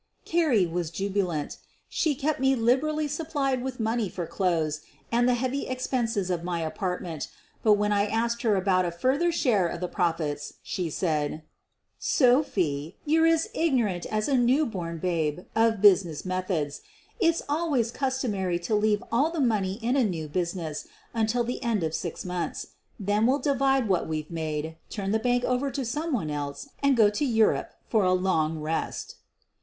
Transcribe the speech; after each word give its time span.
Carrie 0.25 0.65
was 0.65 0.89
jubiliant. 0.89 1.57
She 1.87 2.15
kept 2.15 2.39
me 2.39 2.55
liberally 2.55 3.07
sup 3.07 3.29
plied 3.29 3.61
with 3.61 3.79
money 3.79 4.09
for 4.09 4.25
clothes 4.25 4.81
and 5.11 5.29
the 5.29 5.35
heavy 5.35 5.67
expenses 5.67 6.31
of 6.31 6.43
my 6.43 6.61
apartment, 6.61 7.27
but 7.61 7.73
when 7.73 7.91
I 7.93 8.07
asked 8.07 8.41
her 8.41 8.55
about 8.55 8.83
a 8.83 8.89
further 8.89 9.31
share 9.31 9.67
of 9.67 9.79
the 9.79 9.87
profits 9.87 10.53
she 10.63 10.89
said: 10.89 11.43
"Sophie, 11.99 12.97
you're 13.05 13.27
as 13.27 13.47
ignorant 13.53 14.07
as 14.07 14.27
a 14.27 14.35
new 14.35 14.65
born 14.65 14.97
babe 14.97 15.37
98 15.37 15.37
SOPHIE 15.37 15.53
LYONS 15.61 15.75
of 15.75 15.81
business 15.83 16.25
methods. 16.25 16.81
It's 17.19 17.43
always 17.47 17.91
customary 17.91 18.57
to 18.57 18.73
leave 18.73 19.03
all 19.11 19.29
the 19.29 19.39
money 19.39 19.75
in 19.83 19.95
a 19.95 20.03
new 20.03 20.27
business 20.27 20.87
until 21.13 21.43
the 21.43 21.61
end 21.61 21.83
of 21.83 21.93
six 21.93 22.25
months. 22.25 22.65
Then 22.99 23.27
we 23.27 23.33
'11 23.33 23.43
divide 23.53 23.87
what 23.87 24.07
we 24.07 24.23
Ve 24.23 24.27
made, 24.31 24.77
turn 24.89 25.11
the 25.11 25.19
bank 25.19 25.43
over 25.43 25.69
to 25.69 25.85
someone 25.85 26.31
else 26.31 26.69
and 26.81 26.97
go 26.97 27.11
to 27.11 27.23
Eu 27.23 27.45
rope 27.49 27.69
for 27.87 28.03
a 28.03 28.11
long 28.13 28.59
rest." 28.59 29.17